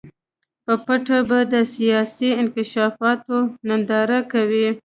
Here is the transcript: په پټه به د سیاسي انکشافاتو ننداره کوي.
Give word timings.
په 0.65 0.73
پټه 0.85 1.19
به 1.27 1.39
د 1.53 1.55
سیاسي 1.73 2.29
انکشافاتو 2.41 3.37
ننداره 3.67 4.19
کوي. 4.31 4.67